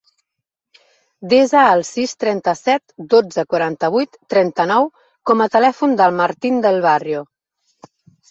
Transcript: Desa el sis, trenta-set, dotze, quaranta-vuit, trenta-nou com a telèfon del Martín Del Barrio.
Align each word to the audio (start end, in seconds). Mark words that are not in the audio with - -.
Desa 1.33 1.65
el 1.73 1.83
sis, 1.89 2.13
trenta-set, 2.23 2.81
dotze, 3.11 3.43
quaranta-vuit, 3.53 4.17
trenta-nou 4.35 4.89
com 5.33 5.45
a 5.45 5.49
telèfon 5.57 5.95
del 6.01 6.17
Martín 6.23 6.57
Del 6.67 6.81
Barrio. 6.87 7.21